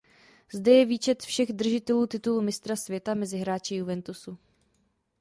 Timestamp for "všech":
1.23-1.53